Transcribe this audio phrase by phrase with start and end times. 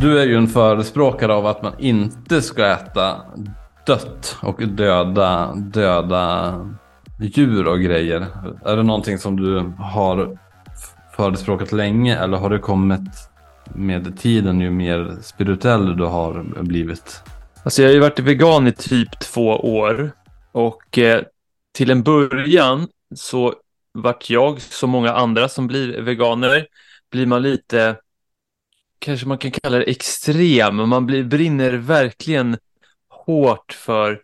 [0.00, 3.22] Du är ju en förespråkare av att man inte ska äta
[3.86, 6.54] dött och döda, döda
[7.20, 8.26] djur och grejer.
[8.64, 10.38] Är det någonting som du har
[11.16, 13.10] förespråkat länge eller har det kommit
[13.74, 17.22] med tiden ju mer spirituell du har blivit?
[17.64, 20.10] Alltså jag har ju varit vegan i typ två år
[20.52, 21.22] och eh,
[21.72, 23.54] till en början så
[23.92, 26.66] vart jag, som många andra som blir veganer,
[27.10, 27.96] blir man lite,
[29.00, 32.56] kanske man kan kalla det extrem, man blir, brinner verkligen
[33.08, 34.20] hårt för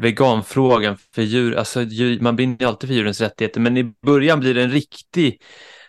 [0.00, 4.54] veganfrågan för djur, alltså djur, man brinner alltid för djurens rättigheter, men i början blir
[4.54, 5.42] det en riktig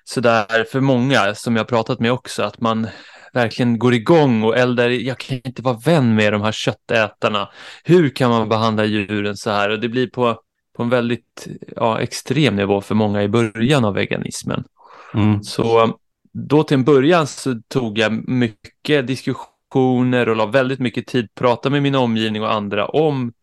[0.03, 2.87] sådär för många som jag pratat med också, att man
[3.33, 7.49] verkligen går igång och eldar, jag kan inte vara vän med de här köttätarna.
[7.83, 9.69] Hur kan man behandla djuren så här?
[9.69, 10.39] Och det blir på,
[10.75, 14.63] på en väldigt ja, extrem nivå för många i början av veganismen.
[15.13, 15.43] Mm.
[15.43, 15.99] Så
[16.33, 21.69] då till en början så tog jag mycket diskussioner och la väldigt mycket tid, prata
[21.69, 23.33] med min omgivning och andra om,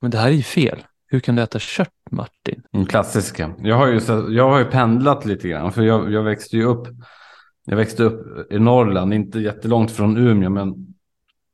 [0.00, 0.78] men det här är ju fel.
[1.06, 2.62] Hur kan du äta kött, Martin?
[2.72, 3.54] Den klassiska.
[3.58, 4.00] Jag har ju,
[4.34, 6.88] jag har ju pendlat lite grann, för jag, jag växte ju upp
[7.64, 10.74] jag växte upp i Norrland, inte jättelångt från Umeå, men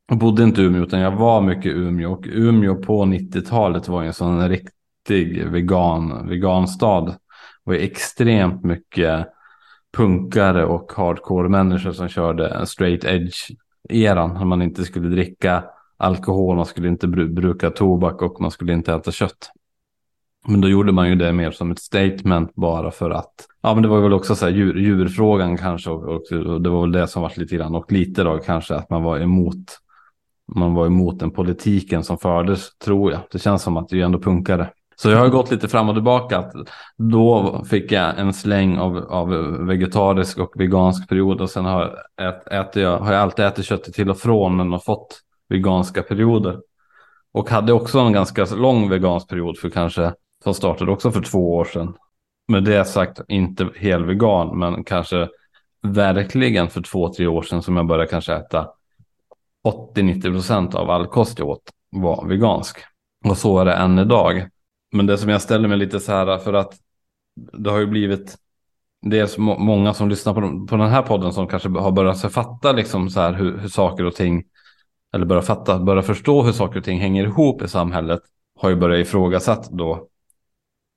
[0.09, 2.13] jag bodde inte i Umeå, utan jag var mycket i Umeå.
[2.13, 7.01] Och Umeå på 90-talet var ju en sån riktig vegan, veganstad.
[7.01, 7.19] Det
[7.65, 9.27] var ju extremt mycket
[9.97, 14.35] punkare och hardcore-människor som körde straight edge-eran.
[14.35, 15.65] När man inte skulle dricka
[15.97, 19.51] alkohol, man skulle inte bruka tobak och man skulle inte äta kött.
[20.49, 23.83] Men då gjorde man ju det mer som ett statement bara för att, ja men
[23.83, 26.93] det var väl också så här djur, djurfrågan kanske och, och, och, det var väl
[26.93, 29.79] det som var lite grann och lite då kanske att man var emot,
[30.55, 33.21] man var emot den politiken som fördes tror jag.
[33.33, 34.71] Det känns som att det är ändå punkare.
[34.97, 36.51] Så jag har gått lite fram och tillbaka.
[36.97, 39.29] Då fick jag en släng av, av
[39.67, 43.95] vegetarisk och vegansk period och sen har, ät, äter jag, har jag alltid ätit köttet
[43.95, 46.61] till och från men har fått veganska perioder.
[47.33, 50.13] Och hade också en ganska lång vegansk period för kanske
[50.45, 51.95] som startade också för två år sedan.
[52.49, 55.29] Med det sagt, inte helvegan, men kanske
[55.83, 58.69] verkligen för två, tre år sedan som jag började kanske äta
[59.97, 62.79] 80-90 procent av all kost jag åt var vegansk.
[63.25, 64.49] Och så är det än idag.
[64.93, 66.75] Men det som jag ställer mig lite så här för att
[67.53, 68.37] det har ju blivit
[69.03, 73.11] dels många som lyssnar på, på den här podden som kanske har börjat fatta liksom
[73.11, 74.45] så här hur, hur saker och ting
[75.15, 78.21] eller börja fatta, börja förstå hur saker och ting hänger ihop i samhället
[78.57, 80.09] har ju börjat ifrågasatt då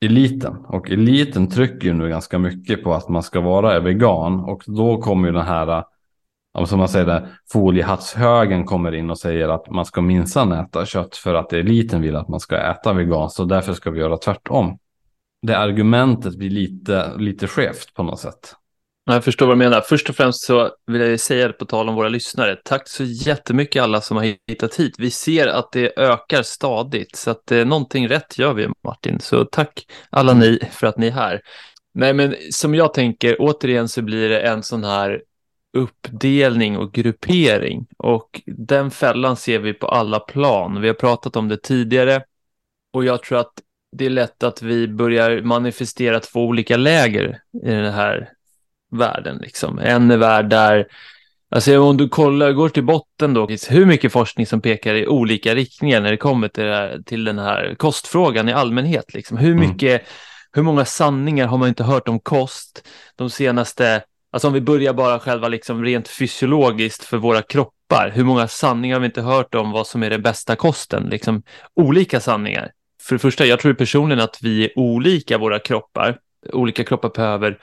[0.06, 0.56] eliten.
[0.66, 4.40] Och eliten trycker ju nu ganska mycket på att man ska vara vegan.
[4.40, 5.84] Och då kommer ju den här,
[6.66, 11.16] som man säger, där, foliehattshögen kommer in och säger att man ska minsann äta kött
[11.16, 14.78] för att eliten vill att man ska äta veganskt och därför ska vi göra tvärtom.
[15.42, 18.56] Det argumentet blir lite, lite skevt på något sätt.
[19.06, 19.82] Jag förstår vad du menar.
[19.82, 22.56] Först och främst så vill jag säga det på tal om våra lyssnare.
[22.66, 24.96] Tack så jättemycket alla som har hittat hit.
[24.98, 29.20] Vi ser att det ökar stadigt, så att eh, någonting rätt gör vi Martin.
[29.20, 31.42] Så tack alla ni för att ni är här.
[31.94, 35.22] Nej, men som jag tänker, återigen så blir det en sån här
[35.74, 40.81] uppdelning och gruppering och den fällan ser vi på alla plan.
[40.81, 42.24] Vi har pratat om det tidigare
[42.94, 43.53] och jag tror att
[43.91, 48.30] det är lätt att vi börjar manifestera två olika läger i den här
[48.91, 49.38] världen.
[49.38, 49.80] Liksom.
[49.80, 50.88] En värld där,
[51.50, 55.56] alltså om du kollar, går till botten då, hur mycket forskning som pekar i olika
[55.56, 59.13] riktningar när det kommer till, det här, till den här kostfrågan i allmänhet.
[59.13, 59.38] Liksom.
[59.38, 59.69] Hur mm.
[59.69, 60.03] mycket, mm.
[60.51, 64.94] hur många sanningar har man inte hört om kost de senaste, alltså om vi börjar
[64.94, 69.56] bara själva liksom rent fysiologiskt för våra kroppar, hur många sanningar har vi inte hört
[69.56, 71.44] om vad som är den bästa kosten, liksom
[71.76, 72.72] olika sanningar.
[73.02, 76.18] För det första, jag tror personligen att vi är olika våra kroppar.
[76.54, 77.60] Olika kroppar behöver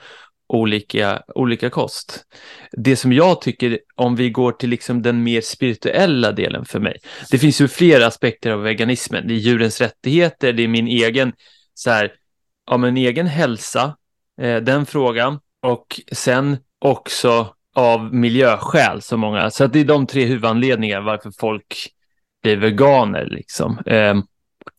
[0.49, 2.25] olika, olika kost.
[2.71, 6.97] Det som jag tycker, om vi går till liksom den mer spirituella delen för mig,
[7.31, 9.27] det finns ju flera aspekter av veganismen.
[9.27, 11.33] Det är djurens rättigheter, det är min egen,
[11.73, 12.11] så här,
[12.69, 13.97] ja, min egen hälsa,
[14.41, 19.49] eh, den frågan, och sen också av miljöskäl, så många.
[19.49, 21.87] Så att det är de tre huvudanledningar varför folk
[22.43, 23.79] blir veganer, liksom.
[23.85, 24.15] Eh,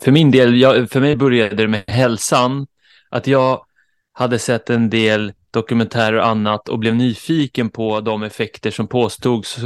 [0.02, 2.66] för min del, jag, för mig började det med hälsan,
[3.10, 3.64] att jag
[4.12, 9.58] hade sett en del dokumentärer och annat och blev nyfiken på de effekter som påstods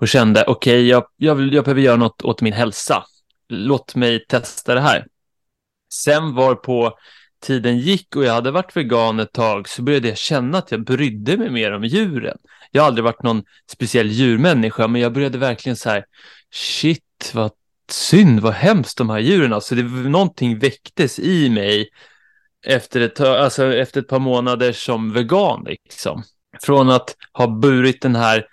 [0.00, 3.04] och kände okej, okay, jag, jag, jag behöver göra något åt min hälsa.
[3.48, 5.06] Låt mig testa det här.
[5.92, 6.98] Sen var på
[7.42, 10.84] tiden gick och jag hade varit vegan ett tag så började jag känna att jag
[10.84, 12.38] brydde mig mer om djuren.
[12.70, 13.42] Jag har aldrig varit någon
[13.72, 16.04] speciell djurmänniska, men jag började verkligen så här,
[16.50, 17.50] shit vad
[17.90, 19.52] synd, vad hemskt de här djuren.
[19.52, 21.88] Alltså det någonting väcktes i mig
[22.66, 25.64] efter ett, alltså efter ett par månader som vegan.
[25.64, 26.22] Liksom.
[26.62, 28.46] Från att ha burit den här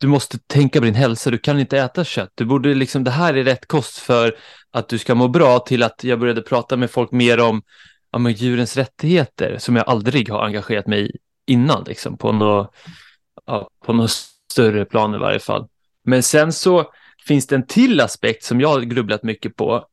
[0.00, 2.32] du måste tänka på din hälsa, du kan inte äta kött.
[2.34, 4.36] Du borde liksom, det här är rätt kost för
[4.70, 7.62] att du ska må bra till att jag började prata med folk mer om,
[8.10, 12.74] om djurens rättigheter som jag aldrig har engagerat mig i innan, liksom, på något,
[13.46, 14.10] ja, på något
[14.52, 15.68] större plan i varje fall.
[16.04, 16.92] Men sen så
[17.26, 19.86] finns det en till aspekt som jag har grubblat mycket på.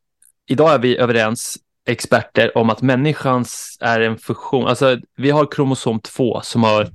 [0.48, 1.58] Idag är vi överens,
[1.88, 6.90] experter, om att människans är en funktion, alltså vi har kromosom 2 som har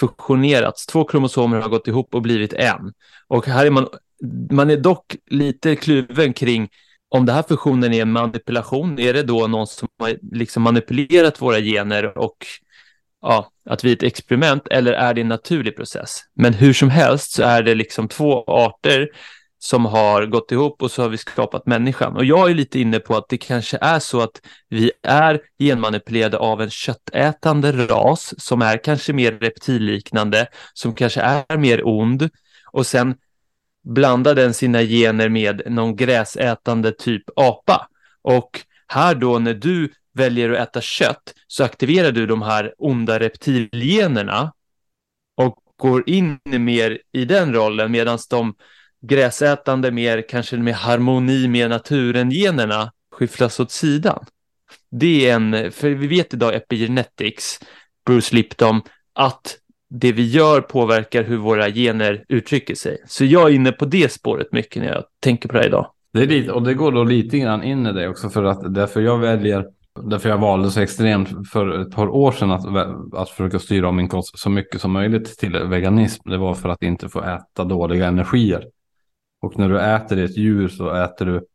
[0.00, 0.86] fusionerats.
[0.86, 2.92] Två kromosomer har gått ihop och blivit en.
[3.28, 3.88] Och här är man,
[4.50, 6.68] man är dock lite kluven kring
[7.10, 11.42] om det här fusionen är en manipulation, är det då någon som har liksom manipulerat
[11.42, 12.36] våra gener och
[13.22, 16.20] ja, att vi är ett experiment eller är det en naturlig process?
[16.34, 19.08] Men hur som helst så är det liksom två arter
[19.58, 22.16] som har gått ihop och så har vi skapat människan.
[22.16, 26.38] Och jag är lite inne på att det kanske är så att vi är genmanipulerade
[26.38, 32.28] av en köttätande ras som är kanske mer reptilliknande, som kanske är mer ond
[32.72, 33.14] och sen
[33.82, 37.88] blandar den sina gener med någon gräsätande typ apa.
[38.22, 43.20] Och här då när du väljer att äta kött så aktiverar du de här onda
[43.20, 44.52] reptilgenerna
[45.36, 48.54] och går in mer i den rollen medan de
[49.02, 54.24] gräsätande mer kanske med harmoni med naturen-generna skyfflas åt sidan.
[54.90, 57.60] Det är en, för vi vet idag epigenetics,
[58.06, 59.56] Bruce Lipton, att
[59.90, 62.98] det vi gör påverkar hur våra gener uttrycker sig.
[63.06, 65.86] Så jag är inne på det spåret mycket när jag tänker på det här idag.
[66.12, 68.74] Det är lite, och det går då lite grann in i det också för att
[68.74, 69.66] därför jag väljer
[70.02, 72.64] Därför jag valde så extremt för ett par år sedan att,
[73.14, 76.30] att försöka styra om min kost så mycket som möjligt till veganism.
[76.30, 78.66] Det var för att inte få äta dåliga energier.
[79.42, 81.46] Och när du äter ett djur så äter du,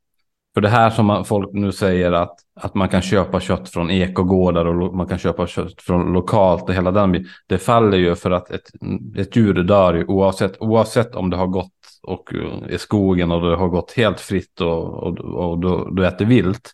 [0.56, 3.92] för det här som man, folk nu säger att, att man kan köpa kött från
[3.92, 8.32] ekogårdar och man kan köpa kött från lokalt och hela den Det faller ju för
[8.32, 8.72] att ett,
[9.18, 11.72] ett djur dör ju oavsett, oavsett om det har gått
[12.04, 12.30] och
[12.70, 16.72] i skogen och det har gått helt fritt och, och, och du, du äter vilt.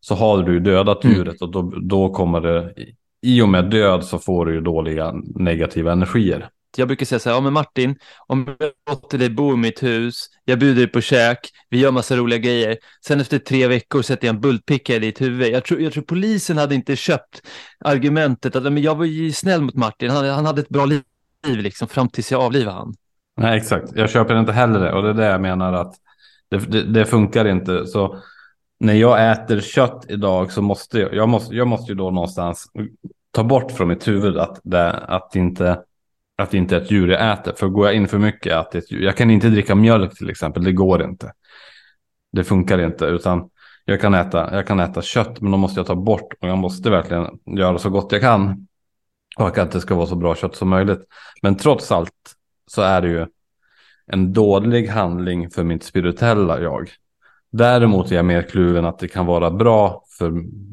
[0.00, 1.16] Så har du dödat mm.
[1.16, 2.74] djuret och då, då kommer det,
[3.22, 6.48] i och med död så får du ju dåliga negativa energier
[6.78, 9.82] jag brukar säga så här, ja men Martin, om jag låter dig bo i mitt
[9.82, 11.38] hus, jag bjuder dig på käk,
[11.70, 12.76] vi gör massa roliga grejer,
[13.06, 15.52] sen efter tre veckor sätter jag en bultpicka i ditt huvud.
[15.52, 17.42] Jag tror, jag tror polisen hade inte köpt
[17.84, 21.02] argumentet att men jag var ju snäll mot Martin, han, han hade ett bra liv
[21.46, 22.94] liksom fram tills jag avlivade han.
[23.36, 23.92] Nej, exakt.
[23.94, 25.94] Jag köper inte heller det och det är det jag menar att
[26.50, 27.86] det, det, det funkar inte.
[27.86, 28.18] Så
[28.80, 32.66] när jag äter kött idag så måste jag, jag måste, jag måste ju då någonstans
[33.30, 35.80] ta bort från mitt huvud att det, att inte
[36.36, 37.52] att det inte är ett djur jag äter.
[37.56, 40.30] För går jag in för mycket att ett djur, jag kan inte dricka mjölk till
[40.30, 41.32] exempel, det går inte.
[42.32, 43.50] Det funkar inte, utan
[43.84, 46.58] jag kan äta, jag kan äta kött, men då måste jag ta bort och jag
[46.58, 48.66] måste verkligen göra så gott jag kan.
[49.36, 51.00] Och att det ska vara så bra kött som möjligt.
[51.42, 52.34] Men trots allt
[52.66, 53.26] så är det ju
[54.06, 56.90] en dålig handling för mitt spirituella jag.
[57.52, 60.32] Däremot är jag mer kluven att det kan vara bra för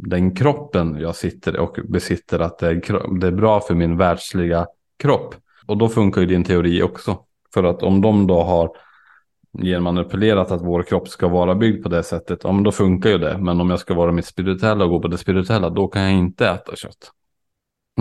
[0.09, 2.39] den kroppen jag sitter och besitter.
[2.39, 4.67] Att det är, det är bra för min världsliga
[4.99, 5.35] kropp.
[5.71, 7.17] Och då funkar ju din teori också.
[7.53, 8.69] För att om de då har
[9.63, 13.17] genmanipulerat att vår kropp ska vara byggd på det sättet, ja men då funkar ju
[13.17, 13.37] det.
[13.37, 16.11] Men om jag ska vara mitt spirituella och gå på det spirituella, då kan jag
[16.11, 17.11] inte äta kött.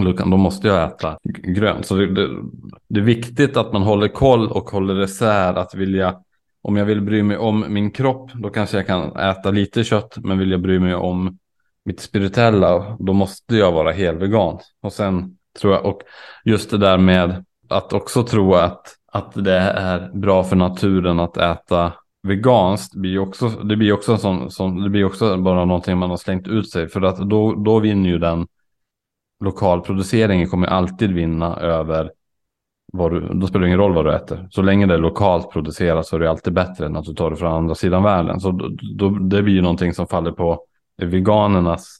[0.05, 1.87] Då, kan, då måste jag äta grönt.
[1.87, 2.29] Så det, det,
[2.89, 6.17] det, är viktigt att man håller koll och håller isär att vilja,
[6.63, 10.17] om jag vill bry mig om min kropp, då kanske jag kan äta lite kött,
[10.17, 11.39] men vill jag bry mig om
[11.85, 14.59] mitt spirituella, då måste jag vara helvegan.
[14.83, 16.01] Och sen tror jag, och
[16.45, 21.37] just det där med att också tro att, att det är bra för naturen att
[21.37, 26.11] äta veganskt blir också, det blir också, som, som, det blir också bara någonting man
[26.11, 26.89] har slängt ut sig.
[26.89, 28.47] För att då, då vinner ju den
[29.45, 32.13] lokalproduceringen kommer alltid vinna över
[32.93, 34.49] vad du, då spelar det ingen roll vad du äter.
[34.51, 37.31] Så länge det är lokalt producerat så är det alltid bättre än att du tar
[37.31, 38.41] det från andra sidan världen.
[38.41, 40.65] Så då, då, det blir ju någonting som faller på
[40.97, 41.99] veganernas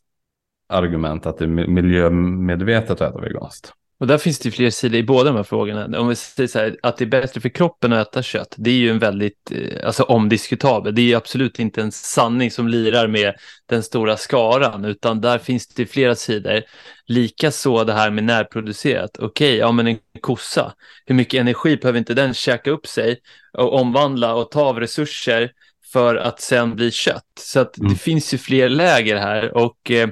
[0.69, 3.73] argument att det är miljömedvetet att äta veganskt.
[4.01, 6.01] Och där finns det fler sidor i båda de här frågorna.
[6.01, 8.71] Om vi säger så här, att det är bättre för kroppen att äta kött, det
[8.71, 10.95] är ju en väldigt eh, alltså, omdiskutabel.
[10.95, 13.35] Det är absolut inte en sanning som lirar med
[13.67, 16.63] den stora skaran, utan där finns det flera sidor.
[17.07, 19.11] Likaså det här med närproducerat.
[19.19, 20.75] Okej, okay, ja men en kossa,
[21.07, 23.19] hur mycket energi behöver inte den käka upp sig
[23.53, 25.51] och omvandla och ta av resurser
[25.93, 27.25] för att sen bli kött?
[27.41, 27.93] Så att mm.
[27.93, 30.09] det finns ju fler läger här och eh,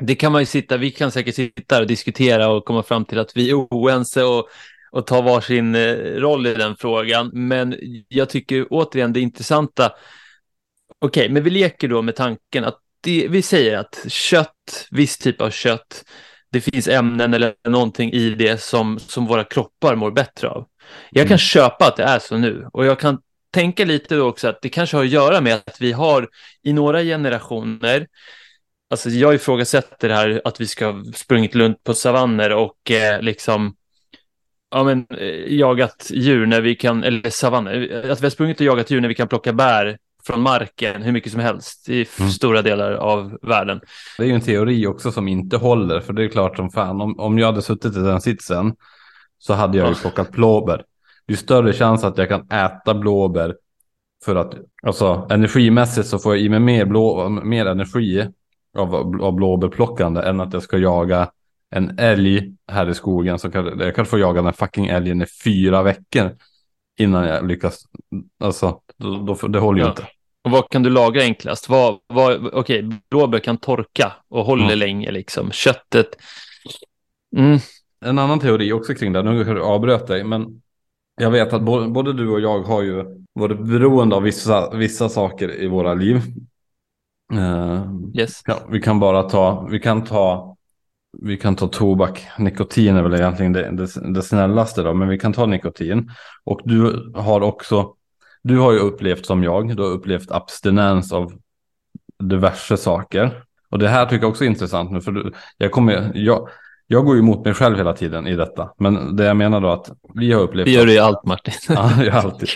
[0.00, 3.18] det kan man ju sitta, vi kan säkert sitta och diskutera och komma fram till
[3.18, 4.48] att vi är oense och,
[4.90, 7.30] och ta varsin eh, roll i den frågan.
[7.32, 7.76] Men
[8.08, 9.92] jag tycker återigen det intressanta,
[10.98, 15.18] okej, okay, men vi leker då med tanken att det, vi säger att kött, viss
[15.18, 16.04] typ av kött,
[16.52, 20.66] det finns ämnen eller någonting i det som, som våra kroppar mår bättre av.
[21.10, 21.38] Jag kan Mm.
[21.38, 23.18] köpa att det är så nu och jag kan
[23.52, 26.28] tänka lite då också att det kanske har att göra med att vi har
[26.62, 28.06] i några generationer
[28.90, 33.22] Alltså jag ifrågasätter det här att vi ska ha sprungit runt på savanner och eh,
[33.22, 33.74] liksom
[34.70, 38.66] ja, men, eh, jagat djur när vi kan, eller savanner, att vi har sprungit och
[38.66, 42.30] jagat djur när vi kan plocka bär från marken hur mycket som helst i Mm.
[42.30, 43.80] stora delar av världen.
[44.18, 46.00] Det är ju en teori också som inte håller.
[46.00, 48.74] För det är klart som fan, om, om jag hade suttit i den sitsen
[49.38, 49.98] så hade jag ju Ja.
[50.00, 50.84] plockat blåbär.
[51.26, 53.54] Det är större chans att jag kan äta blåbär
[54.24, 58.28] för att alltså, energimässigt så får jag i mig mer, blå, mer energi
[58.78, 61.30] av, av blåbärplockande än att jag ska jaga
[61.70, 63.38] en älg här i skogen.
[63.38, 66.30] Så kan, jag kan få jaga den fucking älgen i fyra veckor
[66.98, 67.84] innan jag lyckas.
[68.40, 69.90] Alltså, då, då, det håller ju Ja.
[69.90, 70.06] inte.
[70.44, 71.68] Och vad kan du lagra enklast?
[71.68, 74.78] Vad, vad, okej, blåbär kan torka och håller Mm.
[74.78, 75.50] länge liksom.
[75.50, 76.06] Köttet,
[77.36, 77.58] mm,
[78.04, 79.22] en annan teori också kring det.
[79.22, 80.62] Nu kanske du avbröt dig, men
[81.20, 85.08] jag vet att både, både du och jag har ju varit beroende av vissa, vissa
[85.08, 86.20] saker i våra liv.
[87.32, 87.84] Eh,
[88.14, 88.42] yes.
[88.46, 90.56] ja, vi kan bara ta, vi kan ta,
[91.22, 92.26] vi kan ta tobak.
[92.38, 96.10] Nikotin är väl egentligen det, det, det snällaste då, men vi kan ta nikotin.
[96.44, 97.94] Och du har också,
[98.42, 101.32] du har ju upplevt som jag, du har upplevt abstinens av
[102.18, 103.42] diverse saker.
[103.70, 106.48] Och det här tycker jag också är intressant nu, för du, jag kommer, jag,
[106.86, 108.72] jag går ju emot mig själv hela tiden i detta.
[108.78, 110.66] Men det jag menar då att vi har upplevt...
[110.66, 111.54] Det gör du i allt Martin.
[111.68, 112.48] Ja, jag alltid.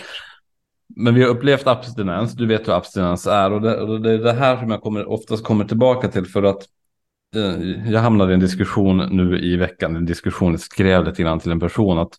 [0.95, 3.51] Men vi har upplevt abstinens, du vet hur abstinens är.
[3.51, 6.43] Och det, och det är det här som jag kommer, oftast kommer tillbaka till för
[6.43, 6.63] att
[7.35, 11.39] eh, jag hamnade i en diskussion nu i veckan, en diskussion, jag skrev lite grann
[11.39, 12.13] till en person att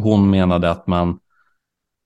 [0.00, 1.18] hon menade att man,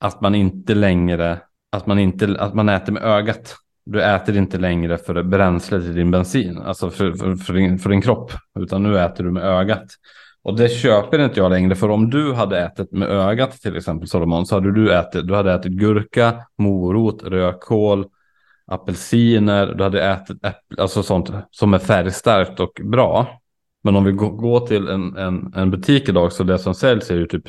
[0.01, 1.41] att man inte längre,
[1.73, 3.57] att man inte, att man äter med ögat.
[3.85, 7.91] Du äter inte längre för bränslet i din bensin, alltså för, för, för, din, för
[7.91, 9.87] din kropp, utan nu äter du med ögat.
[10.47, 14.09] Och det köper inte jag längre, för om du hade ätit med ögat till exempel
[14.09, 18.07] Solomon, så hade du ätit, du hade ätit gurka, morot, rödkål,
[18.67, 23.41] apelsiner, du hade ätit äpple, alltså sånt som är färgstarkt och bra.
[23.85, 27.17] Men om vi går, till en, en, en butik idag så det som säljs är
[27.17, 27.45] ju typ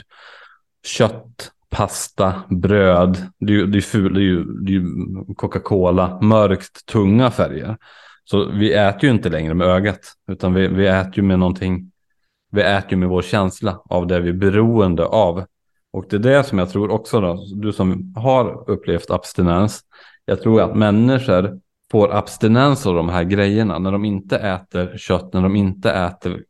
[0.85, 4.85] kött, pasta, bröd, det är ju, det är ful, det är ju, det är ju
[5.35, 7.77] Coca-Cola, mörkt, tunga färger.
[8.23, 9.99] Så vi äter ju inte längre med ögat,
[10.31, 11.91] utan vi, vi äter ju med någonting,
[12.51, 15.43] vi äter ju med vår känsla av det vi är beroende av.
[15.93, 19.81] Och det är det som jag tror också då, du som har upplevt abstinens,
[20.25, 21.59] jag tror att människor
[21.91, 26.43] får abstinens av de här grejerna när de inte äter kött, när de inte äter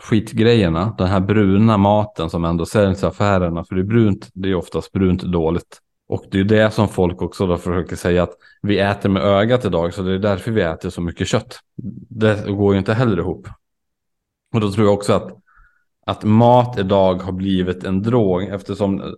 [0.00, 4.50] skitgrejerna, den här bruna maten som ändå säljs i affärerna, för det är brunt, det
[4.50, 5.80] är oftast brunt dåligt.
[6.08, 9.64] Och det är det som folk också då försöker säga att vi äter med ögat
[9.64, 11.58] idag, så det är därför vi äter så mycket kött.
[12.08, 13.48] Det går ju inte heller ihop.
[14.54, 15.30] Och då tror jag också att,
[16.06, 19.16] att mat idag har blivit en drog eftersom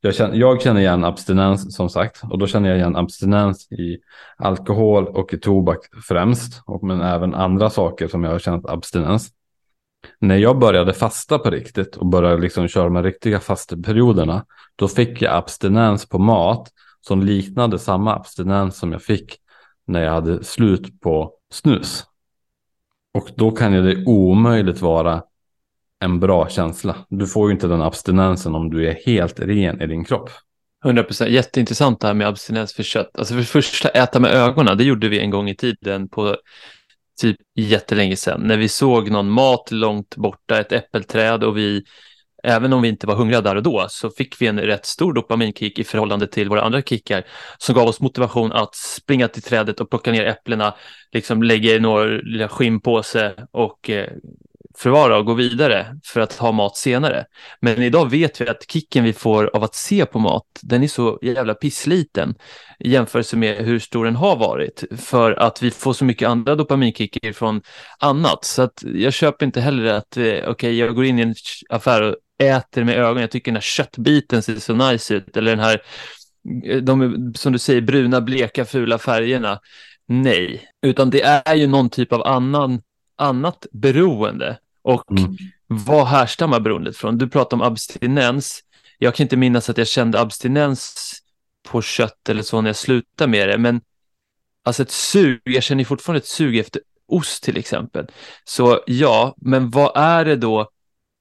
[0.00, 3.98] jag känner, jag känner igen abstinens som sagt och då känner jag igen abstinens i
[4.36, 5.78] alkohol och i tobak
[6.08, 9.30] främst och men även andra saker som jag har känt abstinens.
[10.20, 14.44] När jag började fasta på riktigt och började liksom köra med riktiga fasteperioderna
[14.76, 16.68] då fick jag abstinens på mat
[17.00, 19.36] som liknade samma abstinens som jag fick
[19.86, 22.04] när jag hade slut på snus.
[23.16, 25.22] Och då kan ju det omöjligt vara
[26.00, 26.96] en bra känsla.
[27.08, 30.30] Du får ju inte den abstinensen om du är helt ren i din kropp.
[30.84, 31.30] 100 procent.
[31.30, 33.10] Jätteintressant det här med abstinens för kött.
[33.18, 36.36] Alltså för det första, äta med ögonen, det gjorde vi en gång i tiden på
[37.20, 38.40] typ jättelänge sedan.
[38.40, 41.84] När vi såg någon mat långt borta, ett äppelträd och vi,
[42.46, 45.12] även om vi inte var hungriga där och då, så fick vi en rätt stor
[45.12, 47.24] dopaminkick i förhållande till våra andra kickar
[47.58, 50.74] som gav oss motivation att springa till trädet och plocka ner äpplena,
[51.12, 54.10] liksom lägga i några på skinnpåse och eh,
[54.78, 57.24] förvara och gå vidare för att ha mat senare.
[57.60, 60.88] Men idag vet vi att kicken vi får av att se på mat, den är
[60.88, 62.34] så jävla pissliten
[62.78, 64.84] i jämförelse med hur stor den har varit.
[64.96, 67.62] För att vi får så mycket andra dopaminkickar från
[67.98, 68.44] annat.
[68.44, 71.34] Så att jag köper inte heller att, eh, okej, okay, jag går in i en
[71.70, 73.20] affär och äter med ögonen.
[73.20, 75.36] Jag tycker den här köttbiten ser så nice ut.
[75.36, 75.82] Eller den här,
[76.80, 79.60] de, som du säger, bruna, bleka, fula färgerna.
[80.08, 82.82] Nej, utan det är ju någon typ av annan,
[83.16, 84.58] annat beroende.
[84.82, 85.36] Och mm.
[85.66, 87.18] vad härstammar beroendet från?
[87.18, 88.62] Du pratar om abstinens.
[88.98, 91.12] Jag kan inte minnas att jag kände abstinens
[91.66, 93.80] på kött eller så när jag slutade med det, men
[94.64, 98.06] alltså ett sug, jag känner fortfarande ett sug efter ost till exempel.
[98.44, 100.70] Så ja, men vad är det då?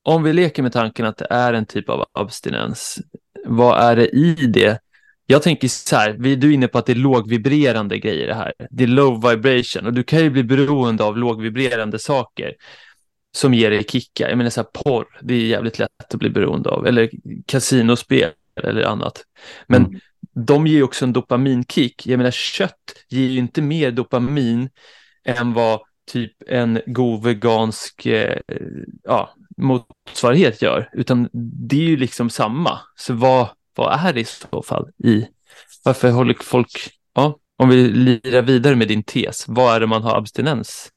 [0.06, 3.00] Om vi leker med tanken att det är en typ av abstinens,
[3.46, 4.80] vad är det i det?
[5.26, 8.34] Jag tänker så här, vi, du är inne på att det är lågvibrerande grejer det
[8.34, 8.54] här.
[8.70, 12.54] Det är low vibration och du kan ju bli beroende av lågvibrerande saker.
[13.36, 14.30] som ger dig kickar.
[14.30, 16.88] Jag menar så här porr, det är jävligt lätt att bli beroende av.
[16.88, 17.10] Eller
[17.46, 18.30] kasinospel
[18.64, 19.24] eller annat.
[19.68, 20.00] Men mm.
[20.34, 22.08] de ger ju också en dopaminkick.
[22.08, 24.70] Jag menar kött ger ju inte mer dopamin
[25.26, 25.80] än vad
[26.12, 28.40] typ en god vegansk eh,
[29.04, 31.30] ja, motsvarighet gör, utan
[31.70, 32.80] det är ju liksom samma.
[32.96, 35.28] Så vad, vad är det i så fall i,
[35.86, 36.70] varför håller folk,
[37.16, 40.90] ja, om vi lirar vidare med din tes, vad är det man har abstinens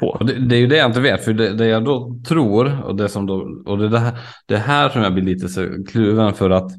[0.00, 0.18] på?
[0.24, 2.96] Det, det, är ju det jag inte vet, för det, det, jag då tror och
[2.96, 6.34] det som då, och det, det, här, det här som jag blir lite så kluven
[6.34, 6.70] för att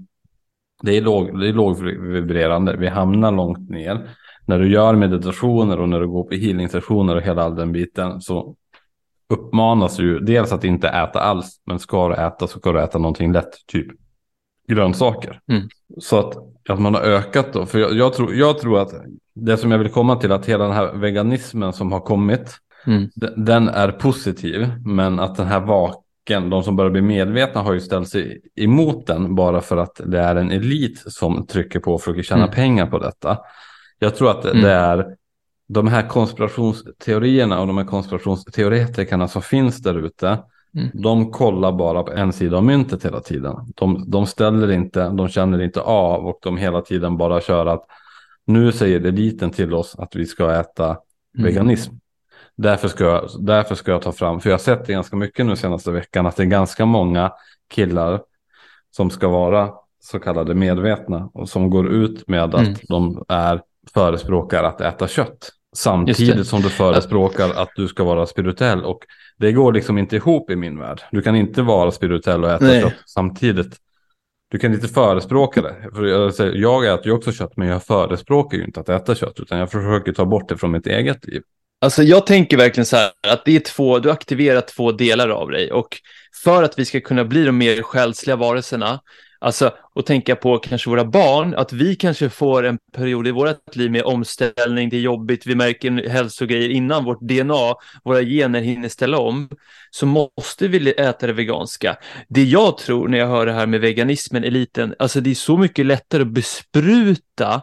[0.84, 4.10] det är, låg, det är lågvibrerande, vi hamnar långt ner.
[4.46, 8.56] När du gör meditationer och när du går på healing-sessioner och hela den biten så
[9.32, 12.98] uppmanas ju dels att inte äta alls, men ska du äta så ska du äta
[12.98, 13.88] någonting lätt, typ
[14.68, 15.40] grönsaker.
[15.52, 15.70] Mm.
[16.00, 16.38] Så att,
[16.70, 18.94] att man har ökat då, för jag, jag, tror, jag tror att
[19.36, 23.10] det som jag vill komma till att hela den här veganismen som har kommit, mm.
[23.36, 27.80] den, är positiv, men att den här vaken, de som börjar bli medvetna har ju
[27.80, 32.02] ställt sig emot den bara för att det är en elit som trycker på och
[32.02, 32.56] försöker tjäna mm.
[32.56, 33.38] pengar på detta.
[34.00, 34.62] Jag tror att mm.
[34.62, 35.06] det är
[35.74, 40.40] de här konspirationsteorierna och de här konspirationsteoretikerna som finns där ute.
[40.76, 40.90] Mm.
[40.94, 43.56] De kollar bara på en sida av myntet hela tiden.
[43.76, 47.86] De, de ställer inte, de känner inte av och de hela tiden bara kör att
[48.46, 50.98] nu säger eliten till oss att vi ska äta mm.
[51.34, 51.94] veganism.
[52.56, 55.46] Därför ska, jag, därför ska jag ta fram, för jag har sett det ganska mycket
[55.46, 57.32] nu senaste veckan, att det är ganska många
[57.70, 58.22] killar
[58.96, 62.76] som ska vara så kallade medvetna och som går ut med att mm.
[62.90, 63.62] de är
[63.94, 65.52] förespråkar att äta kött.
[65.76, 68.84] Samtidigt som du förespråkar att du ska vara spirituell.
[68.84, 69.00] Och
[69.38, 71.02] det går liksom inte ihop i min värld.
[71.12, 72.82] Du kan inte vara spirituell och äta Nej.
[72.82, 73.78] kött samtidigt.
[74.52, 75.76] Du kan inte förespråka det.
[75.96, 79.40] För jag, jag äter ju också kött, men jag förespråkar ju inte att äta kött.
[79.40, 81.42] Utan jag försöker ta bort det från mitt eget liv.
[81.82, 85.50] Alltså jag tänker verkligen så här att det är två, du aktiverar två delar av
[85.50, 85.72] dig.
[85.72, 85.98] Och
[86.44, 89.00] för att vi ska kunna bli de mer själsliga varelserna
[89.44, 93.76] Alltså, och tänka på kanske våra barn, att vi kanske får en period i vårt
[93.76, 98.90] liv med omställning, det är jobbigt, vi märker hälsogrejer innan vårt DNA, våra gener hinner
[98.90, 99.50] ställa om,
[99.92, 101.98] så måste vi äta det veganska.
[102.30, 105.58] Det jag tror när jag hör det här med veganismen, eliten, alltså det är så
[105.58, 107.62] mycket lättare att bespruta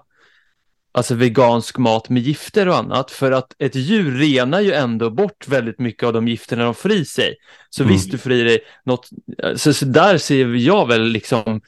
[0.93, 5.49] alltså vegansk mat med gifter och annat, för att ett djur renar ju ändå bort
[5.49, 7.35] väldigt mycket av de gifterna de får i sig.
[7.71, 7.95] Så mm.
[7.95, 9.09] visst, du får i dig något,
[9.57, 11.61] så, så där ser jag väl liksom,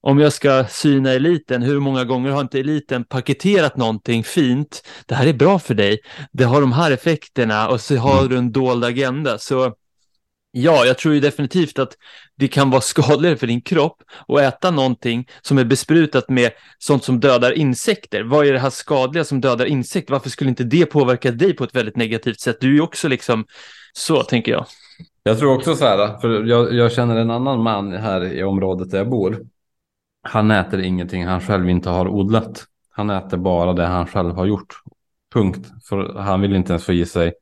[0.00, 4.82] om jag ska syna eliten, hur många gånger har inte eliten paketerat någonting fint?
[5.06, 5.98] Det här är bra för dig,
[6.32, 8.28] det har de här effekterna och så har mm.
[8.28, 9.38] du en dold agenda.
[9.38, 9.74] Så
[10.58, 11.96] Ja, jag tror ju definitivt att
[12.36, 17.04] det kan vara skadligare för din kropp att äta någonting som är besprutat med sånt
[17.04, 18.22] som dödar insekter.
[18.22, 20.12] Vad är det här skadliga som dödar insekter?
[20.12, 22.56] Varför skulle inte det påverka dig på ett väldigt negativt sätt?
[22.60, 23.44] Du är ju också liksom
[23.92, 24.66] så, tänker jag.
[25.22, 28.90] Jag tror också så här, för jag, jag känner en annan man här i området
[28.90, 29.46] där jag bor.
[30.22, 32.64] Han äter ingenting han själv inte har odlat.
[32.90, 34.74] Han äter bara det han själv har gjort.
[35.34, 35.68] Punkt.
[35.88, 37.32] För han vill inte ens få i sig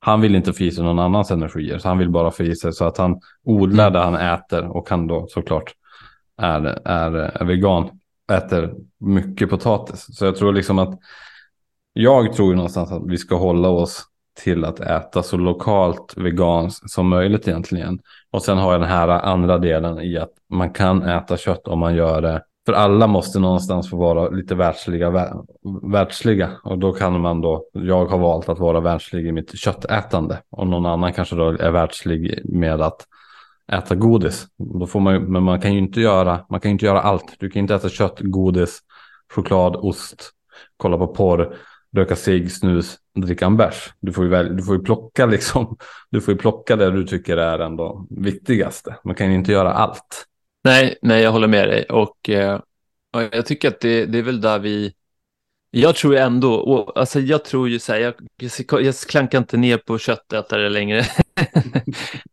[0.00, 2.56] han vill inte få i sig någon annans energier, så han vill bara få i
[2.56, 3.92] sig så att han odlar mm.
[3.92, 5.74] det han äter och han då såklart
[6.42, 7.90] är, är, är vegan,
[8.32, 10.06] äter mycket potatis.
[10.18, 10.98] Så jag tror liksom att
[11.92, 14.04] jag tror någonstans att vi ska hålla oss
[14.42, 18.00] till att äta så lokalt veganskt som möjligt egentligen.
[18.30, 21.78] Och sen har jag den här andra delen i att man kan äta kött om
[21.78, 25.32] man gör det för alla måste någonstans få vara lite världsliga,
[25.82, 26.50] världsliga.
[26.62, 30.42] Och då kan man då, jag har valt att vara världslig i mitt köttätande.
[30.50, 33.06] Och någon annan kanske då är världslig med att
[33.72, 34.46] äta godis.
[34.80, 37.36] Då får man, men man kan ju inte göra, man kan inte göra allt.
[37.38, 38.78] Du kan inte äta kött, godis,
[39.34, 40.30] choklad, ost,
[40.76, 41.56] kolla på porr,
[41.96, 43.92] röka cigg, snus, dricka en bärs.
[44.00, 45.76] Du får ju, väl, du får ju plocka liksom,
[46.10, 48.96] du får ju plocka det du tycker är ändå viktigaste.
[49.04, 50.26] Man kan ju inte göra allt.
[50.64, 52.60] Nej, nej, jag håller med dig och, eh,
[53.12, 54.94] och jag tycker att det, det är väl där vi
[55.72, 58.14] jag tror ändå, och, alltså jag tror ju så här, jag,
[58.68, 60.98] jag, jag klankar inte ner på köttätare längre.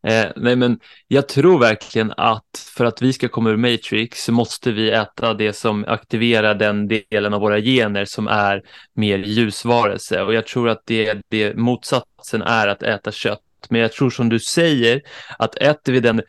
[0.07, 4.31] eh, nej, men jag tror verkligen att för att vi ska komma ur Matrix så
[4.31, 8.63] måste vi äta det som aktiverar den delen av våra gener som är
[8.93, 10.21] mer ljusvarelse.
[10.21, 13.41] Och jag tror att det, det motsatsen är att äta kött.
[13.69, 15.01] Men jag tror som du säger,
[15.39, 16.21] att äter vi den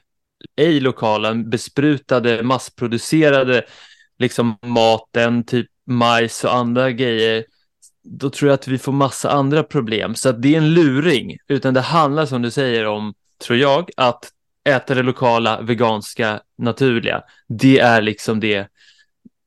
[0.57, 3.65] ej lokala, besprutade, massproducerade
[4.19, 7.45] liksom maten, typ majs och andra grejer,
[8.05, 10.15] då tror jag att vi får massa andra problem.
[10.15, 13.15] Så att det är en luring, utan det handlar som du säger om,
[13.47, 14.33] tror jag, att
[14.69, 17.23] äta det lokala, veganska, naturliga.
[17.49, 18.69] Det är liksom det,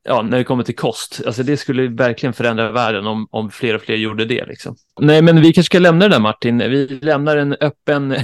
[0.04, 1.21] ja, när det kommer till kost.
[1.25, 4.45] Alltså det skulle verkligen förändra världen om, om fler och fler gjorde det.
[4.45, 4.75] Liksom.
[4.99, 6.58] Nej, men vi kanske ska lämna det där Martin.
[6.58, 8.15] Vi lämnar en öppen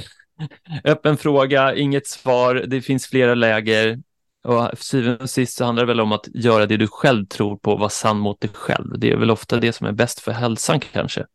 [0.84, 4.00] öppen fråga, inget svar, det finns flera läger.
[4.43, 7.58] Och syvende och sist så handlar det väl om att göra det du själv tror
[7.58, 9.00] på, vara sann mot dig själv.
[9.00, 11.26] Det är väl ofta det som är bäst för hälsan kanske.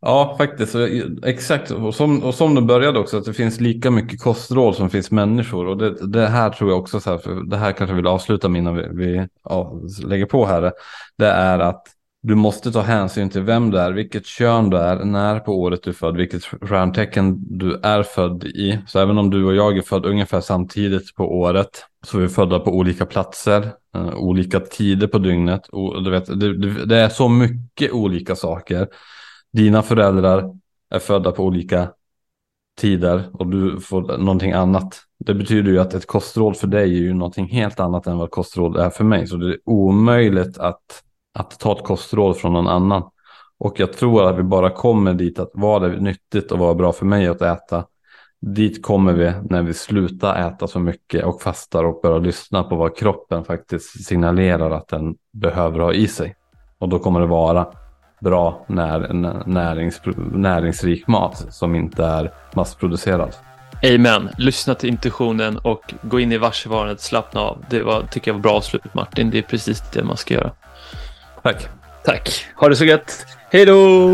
[0.00, 0.74] Ja, faktiskt.
[0.74, 0.88] Eh,
[1.22, 1.70] exakt.
[1.70, 5.10] Och som, och som du började också, att det finns lika mycket kostråd som finns
[5.10, 5.66] människor.
[5.66, 8.06] Och det, det här tror jag också, så här, för det här kanske jag vill
[8.06, 10.72] avsluta med innan vi, vi ja, lägger på här.
[11.18, 11.86] Det är att
[12.22, 15.82] du måste ta hänsyn till vem du är, vilket kön du är, när på året
[15.82, 18.78] du är född, vilket stjärntecken du är född i.
[18.86, 22.28] Så även om du och jag är född ungefär samtidigt på året så är vi
[22.28, 25.68] födda på olika platser, eh, olika tider på dygnet.
[25.68, 28.88] Och, du vet, det, det, det, är så mycket olika saker.
[29.52, 30.44] Dina föräldrar
[30.90, 31.90] är födda på olika
[32.80, 35.00] tider och du får någonting annat.
[35.18, 38.30] Det betyder ju att ett kostråd för dig är ju någonting helt annat än vad
[38.30, 39.26] kostråd är för mig.
[39.26, 41.02] Så det är omöjligt att
[41.38, 43.02] att ta ett kostråd från någon annan.
[43.58, 46.92] Och jag tror att vi bara kommer dit att vara det nyttigt och vara bra
[46.92, 47.84] för mig att äta.
[48.40, 52.76] Dit kommer vi när vi slutar äta så mycket och fastar och börjar lyssna på
[52.76, 56.36] vad kroppen faktiskt signalerar att den behöver ha i sig.
[56.78, 57.66] Och då kommer det vara
[58.20, 59.12] bra när,
[59.46, 60.00] närings,
[60.32, 63.34] näringsrik mat som inte är massproducerad.
[63.94, 64.28] Amen.
[64.38, 67.64] Lyssna till intuitionen och gå in i varsevarandet, slappna av.
[67.70, 69.30] Det var, tycker jag var bra avslut Martin.
[69.30, 70.52] Det är precis det man ska göra.
[71.42, 71.68] Tack.
[72.04, 72.46] Tack.
[72.54, 73.26] Ha det så gött.
[73.52, 74.10] Hej då!